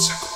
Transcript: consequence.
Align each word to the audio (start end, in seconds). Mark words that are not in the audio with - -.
consequence. 0.00 0.29